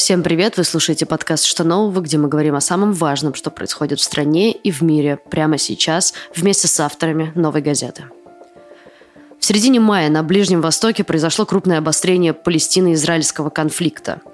[0.00, 0.56] Всем привет!
[0.56, 4.50] Вы слушаете подкаст «Что нового?», где мы говорим о самом важном, что происходит в стране
[4.50, 8.04] и в мире прямо сейчас вместе с авторами «Новой газеты».
[9.38, 14.22] В середине мая на Ближнем Востоке произошло крупное обострение палестино-израильского конфликта–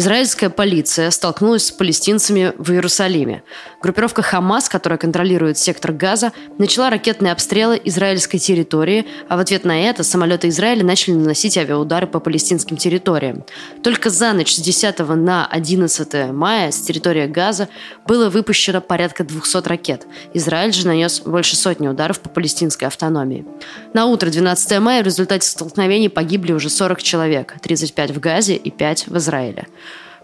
[0.00, 3.42] Израильская полиция столкнулась с палестинцами в Иерусалиме.
[3.82, 9.78] Группировка «Хамас», которая контролирует сектор Газа, начала ракетные обстрелы израильской территории, а в ответ на
[9.78, 13.44] это самолеты Израиля начали наносить авиаудары по палестинским территориям.
[13.82, 17.68] Только за ночь с 10 на 11 мая с территории Газа
[18.06, 20.06] было выпущено порядка 200 ракет.
[20.32, 23.44] Израиль же нанес больше сотни ударов по палестинской автономии.
[23.92, 28.70] На утро 12 мая в результате столкновений погибли уже 40 человек, 35 в Газе и
[28.70, 29.66] 5 в Израиле.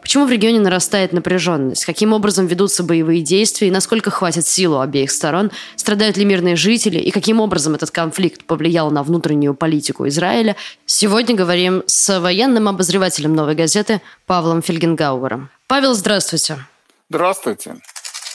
[0.06, 1.84] Почему в регионе нарастает напряженность?
[1.84, 5.51] Каким образом ведутся боевые действия и насколько хватит силу обеих сторон?
[5.74, 7.01] Страдают ли мирные жители?
[7.01, 10.55] И каким образом этот конфликт повлиял на внутреннюю политику Израиля?
[10.87, 15.50] Сегодня говорим с военным обозревателем «Новой газеты» Павлом Фельгенгауэром.
[15.66, 16.59] Павел, здравствуйте.
[17.11, 17.75] Здравствуйте.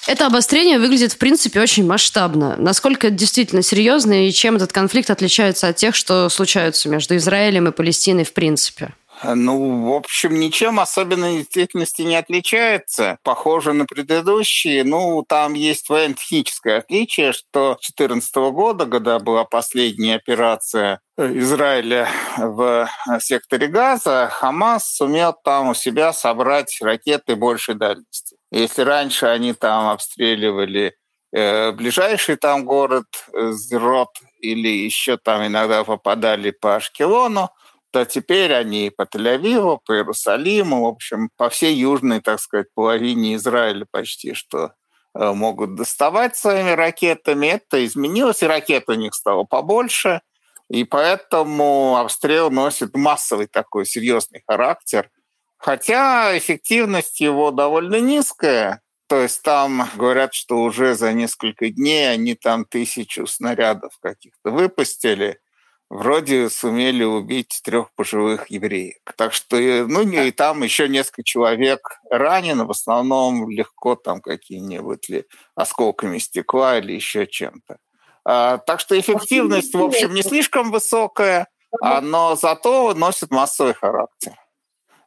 [0.08, 2.58] Это обострение выглядит, в принципе, очень масштабно.
[2.58, 7.70] Насколько это действительно серьезно и чем этот конфликт отличается от тех, что случаются между Израилем
[7.70, 8.94] и Палестиной в принципе?
[9.24, 13.18] Ну, в общем, ничем особенно действительности не отличается.
[13.24, 14.84] Похоже на предыдущие.
[14.84, 23.68] Ну, там есть военно-техническое отличие, что 2014 года, когда была последняя операция Израиля в секторе
[23.68, 28.38] Газа, Хамас сумел там у себя собрать ракеты большей дальности.
[28.52, 30.96] Если раньше они там обстреливали
[31.32, 34.10] э, ближайший там город э, Зрот
[34.42, 37.50] или еще там иногда попадали по Ашкелону,
[37.92, 43.36] то теперь они по Тель-Авиву, по Иерусалиму, в общем, по всей южной, так сказать, половине
[43.36, 44.74] Израиля почти что
[45.14, 47.48] э, могут доставать своими ракетами.
[47.48, 50.22] Это изменилось, и ракет у них стало побольше,
[50.70, 55.10] и поэтому обстрел носит массовый такой серьезный характер.
[55.58, 62.36] Хотя эффективность его довольно низкая, то есть там говорят, что уже за несколько дней они
[62.36, 65.40] там тысячу снарядов каких-то выпустили–
[65.92, 68.96] вроде сумели убить трех пожилых евреев.
[69.18, 75.10] Так что, э, ну, и там еще несколько человек ранено, в основном легко там какие-нибудь
[75.10, 77.78] ли осколками стекла или еще чем-то.
[78.24, 81.48] А, так что эффективность, в общем, не слишком высокая,
[81.82, 84.34] но зато носит массовый характер.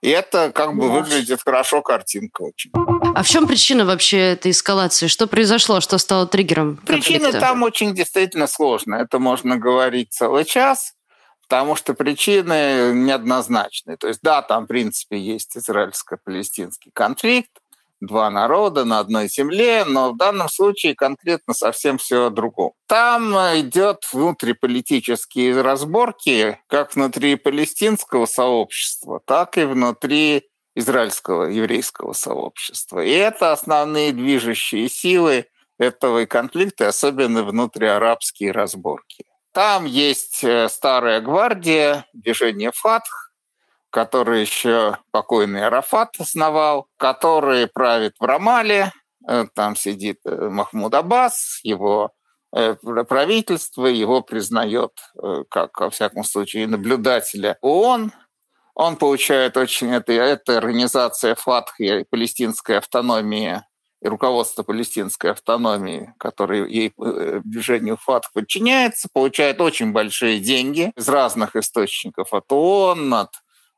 [0.03, 2.73] И это как бы выглядит хорошо, картинка очень.
[3.15, 5.07] А в чем причина вообще этой эскалации?
[5.07, 7.25] Что произошло, что стало триггером конфликта?
[7.25, 9.03] Причина там очень действительно сложная.
[9.03, 10.95] Это можно говорить целый час,
[11.43, 13.97] потому что причины неоднозначные.
[13.97, 17.51] То есть да, там в принципе есть израильско-палестинский конфликт,
[18.01, 22.73] два народа на одной земле, но в данном случае конкретно совсем все о другом.
[22.87, 33.01] Там идет внутриполитические разборки как внутри палестинского сообщества, так и внутри израильского еврейского сообщества.
[33.01, 35.47] И это основные движущие силы
[35.79, 39.25] этого конфликта, особенно внутриарабские разборки.
[39.53, 43.33] Там есть э, старая гвардия, движение Фатх,
[43.91, 48.93] который еще покойный Арафат основал, который правит в Рамале,
[49.29, 52.11] э, там сидит э, Махмуд Аббас, его
[53.09, 54.93] правительство его признает
[55.51, 58.13] как, во всяком случае, наблюдателя ООН.
[58.75, 59.93] Он получает очень...
[59.93, 63.63] Это, это организация ФАТХ и палестинской автономии
[64.03, 71.57] и руководство палестинской автономии, которое ей движению ФАТХ подчиняется, получает очень большие деньги из разных
[71.57, 73.31] источников, от ООН, от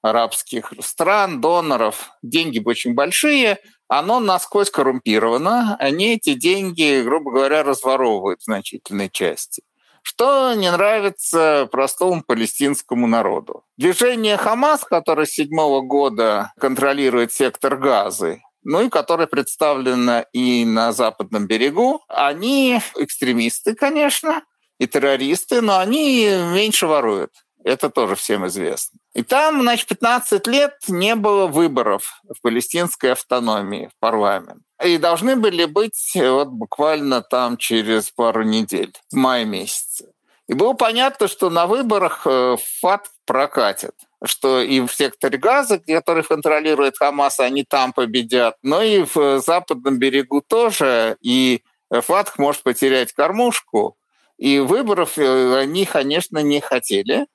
[0.03, 3.59] арабских стран, доноров, деньги очень большие,
[3.89, 9.63] оно насквозь коррумпировано, они эти деньги, грубо говоря, разворовывают в значительной части.
[10.09, 13.65] Что не нравится простому палестинскому народу.
[13.77, 20.93] Движение Хамас, которое с седьмого года контролирует сектор Газы, ну и которое представлено и на
[20.93, 24.45] западном берегу, они экстремисты, конечно,
[24.79, 27.33] и террористы, но они меньше воруют.
[27.65, 29.01] Это тоже всем известно.
[29.13, 34.63] И там, значит, 15 лет не было выборов в палестинской автономии, в парламент.
[34.85, 40.13] И должны были быть вот буквально там через пару недель, в мае месяце.
[40.49, 43.95] И было понятно, что на выборах э, ФАТ прокатит
[44.25, 49.99] что и в секторе Газа, который контролирует Хамас, они там победят, но и в западном
[49.99, 53.97] берегу тоже, и ФАТХ может потерять кормушку,
[54.39, 57.27] и выборов э, они, конечно, не хотели.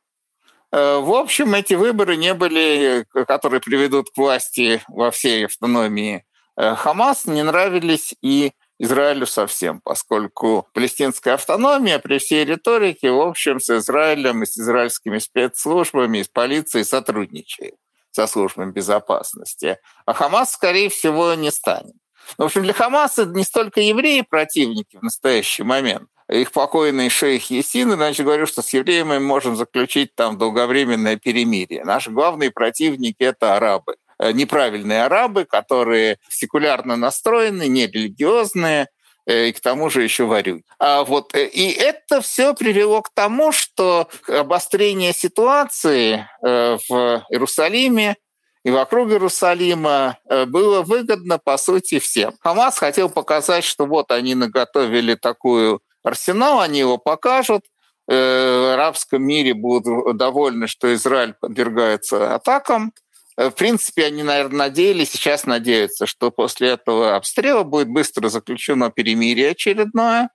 [0.72, 6.18] Э, в общем, эти выборы не были, э, которые приведут к власти во всей автономии
[6.18, 6.22] э,
[6.58, 13.70] Хамас, не нравились и Израилю совсем, поскольку палестинская автономия при всей риторике, в общем, с
[13.70, 17.76] Израилем и с израильскими спецслужбами, и с полицией сотрудничает.
[18.12, 21.96] со службами безопасности, а Хамас, скорее всего, не станет.
[22.38, 27.94] В общем, для Хамаса не столько евреи противники в настоящий момент, их покойный шейх Есин,
[27.94, 31.84] иначе говорю, что с евреями мы можем заключить там долговременное перемирие.
[31.84, 33.96] Наши главные противники– это арабы.
[34.22, 38.88] Э, неправильные арабы, которые секулярно настроены, нерелигиозные,
[39.26, 40.62] э, и к тому же еще варю.
[40.78, 48.16] А вот, э, и это все привело к тому, что обострение ситуации в Иерусалиме
[48.64, 52.34] и вокруг Иерусалима было выгодно, по сути, всем.
[52.42, 57.66] Хамас хотел показать, что вот они наготовили такую арсенал, они его покажут,
[58.06, 62.94] в арабском мире будут довольны, что Израиль подвергается атакам,
[63.38, 69.52] в принципе, они, наверное, надеялись, сейчас надеются, что после этого обстрела будет быстро заключено перемирие
[69.52, 70.30] очередное,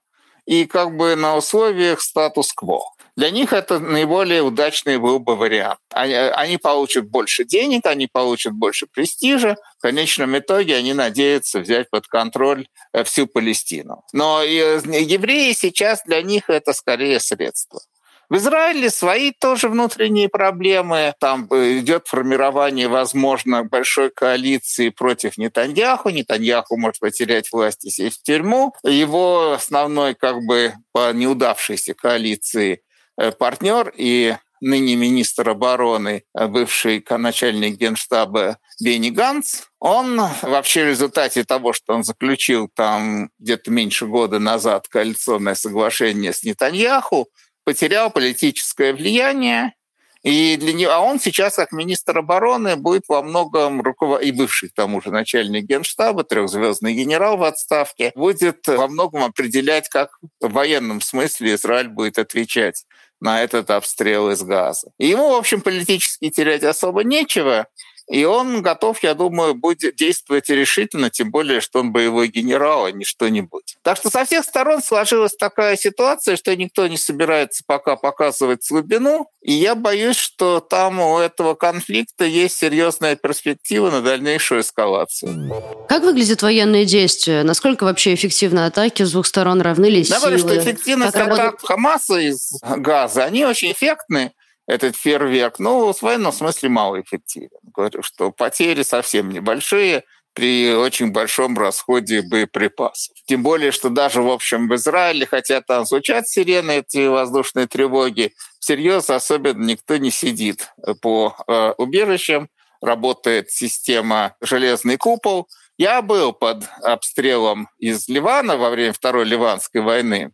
[0.46, 2.81] и как бы на условиях статус-кво.
[3.16, 5.81] Для них это наиболее удачный был бы вариант.
[5.90, 9.56] Они, они получат больше денег, они получат больше престижа.
[9.78, 14.04] В конечном итоге они надеются взять под контроль э, всю Палестину.
[14.12, 17.81] Но э, евреи сейчас для них это скорее средство.
[18.28, 21.14] В Израиле свои тоже внутренние проблемы.
[21.20, 26.11] Там э, идет формирование, возможно, большой коалиции против Нетаньяху.
[26.11, 28.75] Нетаньяху может потерять власть и сесть в тюрьму.
[28.82, 32.82] Его основной как бы по неудавшейся коалиции
[33.17, 40.88] э, партнер и ныне министр обороны, э, бывший начальник генштаба Бенни Ганц, он вообще в
[40.88, 47.28] результате того, что он заключил там где-то меньше года назад коалиционное соглашение с Нетаньяху,
[47.66, 49.74] потерял политическое влияние,
[50.22, 54.22] и для него, а он сейчас, как министр обороны, будет во многом руковод...
[54.22, 59.88] и бывший, к тому же, начальник генштаба, трехзвездный генерал в отставке, будет во многом определять,
[59.88, 60.10] как
[60.40, 62.86] в военном смысле Израиль будет отвечать
[63.20, 64.90] на этот обстрел из газа.
[64.98, 67.66] И ему, в общем, политически терять особо нечего.
[68.08, 72.93] И он готов, я думаю, будет действовать решительно, тем более, что он боевой генерал, а
[72.93, 73.76] не что-нибудь.
[73.82, 79.29] Так что со всех сторон сложилась такая ситуация, что никто не собирается пока показывать глубину.
[79.43, 85.87] И я боюсь, что там у этого конфликта есть серьезная перспектива на дальнейшую эскалацию.
[85.88, 87.43] Как выглядят военные действия?
[87.43, 89.61] Насколько вообще эффективны атаки с двух сторон?
[89.61, 90.31] Равны ли силы?
[90.31, 91.61] Я что эффективность как атак работает...
[91.62, 94.32] Хамаса из газа, они очень эффектны
[94.66, 97.50] этот фейерверк, ну, в военном смысле малоэффективен.
[97.62, 100.04] Говорю, что потери совсем небольшие
[100.36, 103.16] при очень большом расходе боеприпасов.
[103.24, 108.34] Тем более, что даже, в общем, в Израиле, хотя там звучат сирены, эти воздушные тревоги,
[108.58, 110.68] всерьез особенно никто не сидит
[111.00, 112.50] по э, убежищам,
[112.82, 115.48] работает система «Железный купол».
[115.78, 120.32] Я был под обстрелом из Ливана во время Второй Ливанской войны.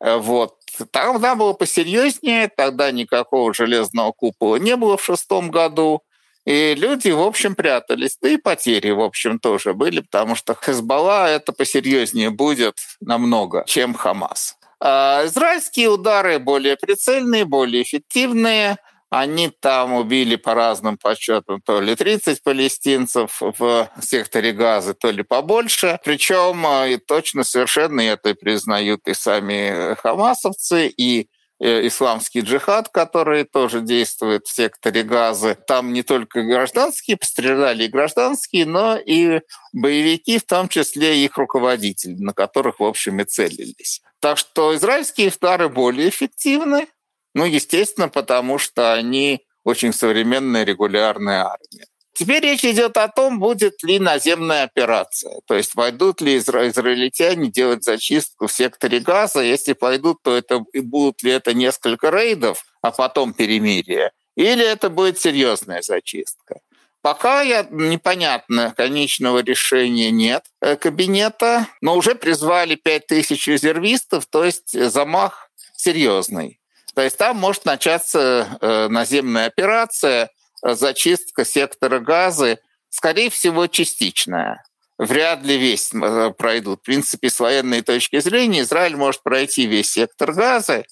[0.00, 0.56] Э, вот.
[0.90, 6.02] Тогда было посерьезнее, тогда никакого железного купола не было в шестом году.
[6.44, 8.18] И люди, в общем, прятались.
[8.20, 13.94] Да и потери, в общем, тоже были, потому что Хезбалла это посерьезнее будет намного, чем
[13.94, 14.56] Хамас.
[14.80, 18.76] А израильские удары более прицельные, более эффективные–
[19.16, 25.22] они там убили по разным подсчетам то ли 30 палестинцев в секторе Газы, то ли
[25.22, 26.00] побольше.
[26.04, 31.28] Причем а, и точно совершенно это признают и сами хамасовцы, и
[31.60, 35.56] э, исламский джихад, который тоже действует в секторе Газы.
[35.64, 42.16] Там не только гражданские пострадали, и гражданские, но и боевики, в том числе их руководители,
[42.18, 44.02] на которых, в общем, и целились.
[44.18, 46.88] Так что израильские удары более эффективны,
[47.34, 51.86] ну, естественно, потому что они очень современная регулярная армия.
[52.14, 55.40] Теперь речь идет о том, будет ли наземная операция.
[55.46, 59.40] То есть пойдут ли изра- израильтяне делать зачистку в секторе газа.
[59.40, 64.12] Если пойдут, то это и будут ли это несколько рейдов, а потом перемирие.
[64.36, 66.60] Или это будет серьезная зачистка.
[67.02, 74.70] Пока я, непонятно, конечного решения нет э, кабинета, но уже призвали 5000 резервистов, то есть
[74.90, 76.60] замах серьезный.
[76.94, 80.30] То есть там может начаться э, наземная операция,
[80.62, 82.58] э, зачистка сектора газа,
[82.88, 84.62] скорее всего, частичная.
[84.96, 86.80] Вряд ли весь э, пройдут.
[86.80, 90.84] В принципе, с военной точки зрения Израиль может пройти весь сектор газа,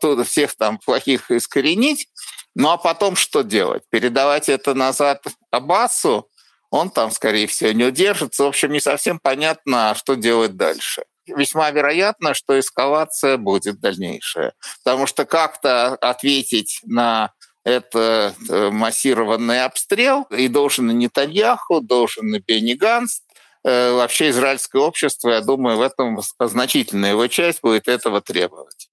[0.00, 2.08] тут всех там плохих искоренить,
[2.54, 3.82] ну а потом что делать?
[3.88, 6.28] Передавать это назад Аббасу?
[6.70, 8.44] Он там, скорее всего, не удержится.
[8.44, 14.52] В общем, не совсем понятно, что делать дальше весьма вероятно, что эскалация будет дальнейшая.
[14.82, 17.32] Потому что как-то ответить на
[17.64, 23.22] это э, массированный обстрел и должен и Нетаньяху, должен и Бенни Ганс,
[23.64, 28.88] э, вообще израильское общество, я думаю, в этом значительная его часть будет этого требовать.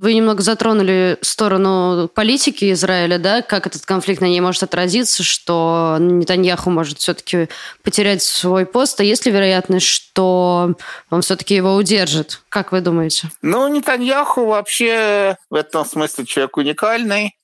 [0.00, 5.98] Вы немного затронули сторону политики Израиля, да, как этот конфликт на ней может отразиться, что
[6.00, 7.50] Нетаньяху может все-таки
[7.82, 10.74] потерять свой пост, а есть ли вероятность, что
[11.10, 12.40] он все-таки его удержит?
[12.48, 13.28] Как вы думаете?
[13.42, 17.36] Ну, Нетаньяху вообще в этом смысле человек уникальный.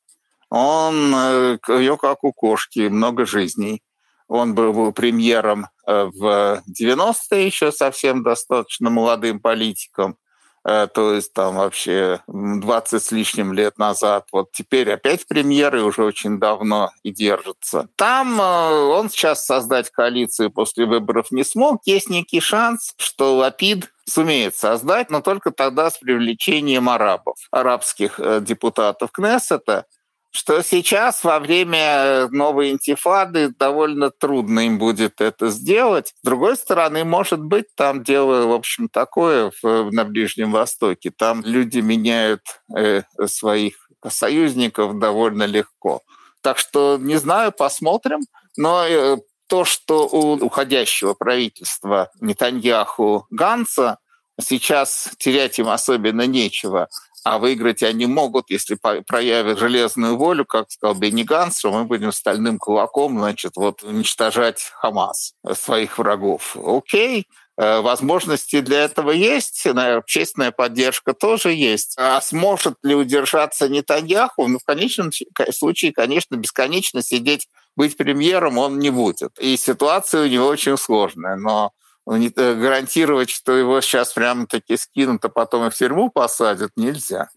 [0.49, 3.83] Он, э, ее как у кошки, много жизней.
[4.29, 10.17] Он был премьером э, в 90-е еще совсем достаточно молодым политиком.
[10.67, 14.27] Э, то есть там вообще 20 с лишним лет назад.
[14.33, 17.89] Вот теперь опять премьеры уже очень давно и держатся.
[17.95, 21.83] Там э, он сейчас создать коалицию после выборов не смог.
[21.85, 29.11] Есть некий шанс, что Лапид сумеет создать, но только тогда с привлечением арабов, арабских депутатов
[29.13, 29.87] Кнессета
[30.31, 36.15] что сейчас во время новой интифады довольно трудно им будет это сделать.
[36.21, 41.11] С другой стороны, может быть, там дело, в общем, такое в, на Ближнем Востоке.
[41.11, 42.43] Там люди меняют
[42.77, 46.03] э, своих союзников довольно легко.
[46.43, 48.21] Так что, не знаю, посмотрим.
[48.57, 49.17] Но э,
[49.49, 53.99] то, что у уходящего правительства Нетаньяху Ганса
[54.41, 56.89] сейчас терять им особенно нечего–
[57.27, 62.13] а выиграть они могут, если проявят железную волю, как сказал Бенни Ганс, что мы будем
[62.13, 66.57] стальным кулаком, значит, вот уничтожать Хамас, э, своих врагов.
[66.57, 67.27] Окей,
[67.59, 71.97] э, возможности для этого есть, общественная поддержка тоже есть.
[71.99, 74.47] А сможет ли удержаться Нетаньяху?
[74.47, 75.11] Ну, в конечном
[75.51, 79.37] случае, конечно, бесконечно сидеть, быть премьером он не будет.
[79.41, 81.73] И ситуация у него очень сложная, но
[82.07, 87.31] гарантировать, что его сейчас прямо-таки скинут, а потом и в тюрьму посадят, нельзя.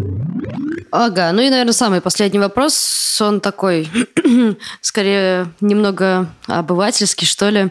[0.92, 3.88] Ага, ну и, наверное, самый последний вопрос, он такой,
[4.82, 7.70] скорее, немного обывательский, что ли.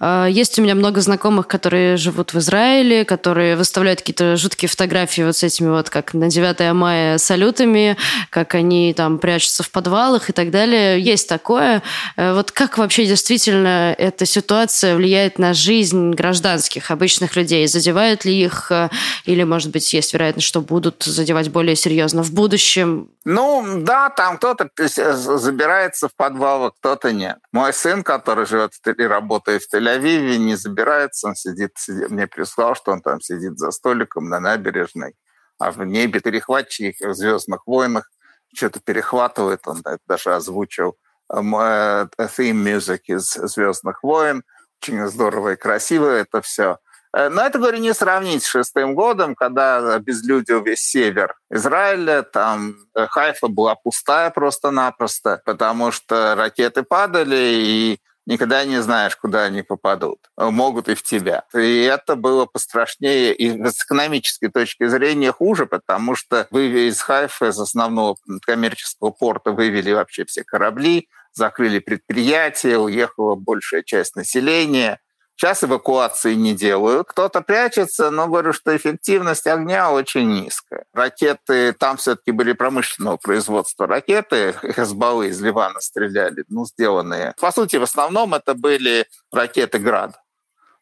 [0.00, 5.22] А, есть у меня много знакомых, которые живут в Израиле, которые выставляют какие-то жуткие фотографии
[5.22, 7.96] вот с этими вот, как на 9 мая салютами,
[8.28, 11.00] как они там прячутся в подвалах и так далее.
[11.00, 11.82] Есть такое.
[12.16, 17.66] Э, вот как вообще действительно эта ситуация влияет на жизнь гражданских, обычных людей?
[17.66, 18.90] Задевают ли их, э,
[19.24, 22.57] или, может быть, есть вероятность, что будут задевать более серьезно в будущем?
[22.58, 23.10] Будущем?
[23.24, 27.38] Ну, да, там кто-то забирается в подвал, а кто-то нет.
[27.52, 32.74] Мой сын, который живет и работает в Тель-Авиве, не забирается, он сидит, сидит, мне прислал,
[32.74, 35.14] что он там сидит за столиком на набережной,
[35.58, 38.10] а в небе перехватчики в «Звездных войнах»
[38.54, 40.96] что-то перехватывает, он даже озвучил
[41.30, 44.42] theme music из «Звездных войн»,
[44.80, 46.78] очень здорово и красиво это все.
[47.16, 52.76] Э, но это, говорю, не сравнить с шестым годом, когда безлюдил весь север Израиля, там
[52.94, 59.62] э, Хайфа была пустая просто-напросто, потому что ракеты падали, и никогда не знаешь, куда они
[59.62, 60.18] попадут.
[60.36, 61.44] Могут и в тебя.
[61.54, 67.48] И это было пострашнее и с экономической точки зрения хуже, потому что вы из Хайфа,
[67.48, 75.00] из основного коммерческого порта, вывели вообще все корабли, закрыли предприятия, уехала большая часть населения–
[75.40, 77.06] Сейчас эвакуации не делают.
[77.06, 80.84] Кто-то прячется, но говорю, что эффективность огня очень низкая.
[80.92, 87.34] Ракеты, там все-таки были промышленного производства ракеты, Хезбаллы из Ливана стреляли, ну, сделанные.
[87.40, 90.20] По сути, в основном это были ракеты «Град».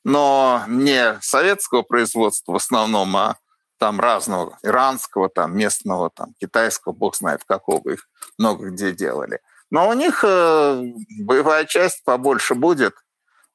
[0.05, 3.37] Но не советского производства в основном, а
[3.79, 8.09] там разного, иранского, там местного, там китайского, бог знает какого, их
[8.39, 9.41] много где делали.
[9.71, 10.83] Но у них э,
[11.21, 12.95] боевая часть побольше будет–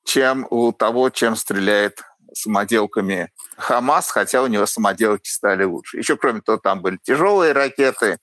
[0.03, 2.01] чем у того, чем стреляет
[2.33, 5.97] самоделками Хамас, хотя у него самоделки стали лучше.
[5.97, 8.19] Еще, кроме того, там были тяжелые ракеты,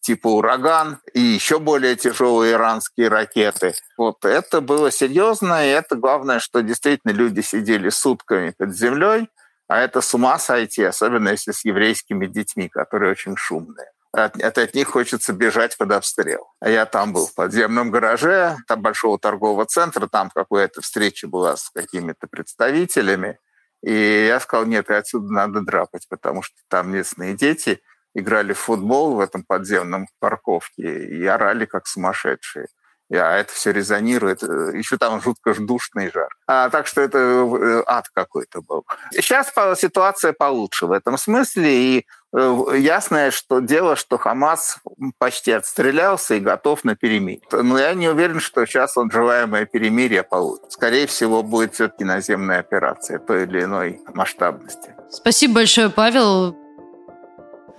[0.00, 3.74] типа «Ураган» и еще более тяжелые иранские ракеты.
[3.98, 9.28] Вот это было серьезно, и это главное, что действительно люди сидели сутками под землей,
[9.68, 14.58] а это с ума сойти, особенно если с еврейскими детьми, которые очень шумные от, от,
[14.58, 16.52] от них хочется бежать под обстрел.
[16.60, 21.56] А я там был в подземном гараже, там большого торгового центра, там какая-то встреча была
[21.56, 23.38] с какими-то представителями.
[23.82, 27.80] И я сказал, нет, отсюда надо драпать, потому что там местные дети
[28.14, 32.66] играли в футбол в этом подземном парковке и орали как сумасшедшие.
[33.12, 34.42] А это все резонирует.
[34.42, 36.28] Еще там жутко душный жар.
[36.46, 38.86] А, так что это э, ад какой-то был.
[39.12, 41.72] Сейчас ситуация получше в этом смысле.
[41.72, 42.02] И э,
[42.32, 44.78] ясное что дело, что Хамас
[45.18, 47.42] почти отстрелялся и готов на перемирие.
[47.50, 50.72] Но я не уверен, что сейчас он желаемое перемирие получит.
[50.72, 54.94] Скорее всего, будет все-таки наземная операция той или иной масштабности.
[55.10, 56.56] Спасибо большое, Павел.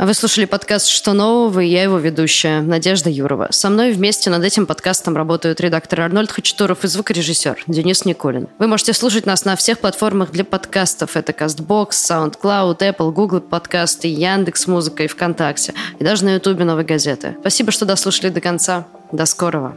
[0.04, 3.50] Вы слушали подкаст «Что нового?» и я его ведущая, Надежда Юрова.
[3.52, 8.48] Со мной вместе над этим подкастом работают редактор Арнольд Хачатуров и звукорежиссер Денис Никулин.
[8.58, 11.16] Вы можете слушать нас на всех платформах для подкастов.
[11.16, 15.76] Это CastBox, SoundCloud, Apple, Google подкасты, Яндекс Музыка и ВКонтакте.
[16.00, 17.36] И даже на Ютубе «Новой газеты».
[17.42, 18.88] Спасибо, что дослушали до конца.
[19.12, 19.76] До скорого.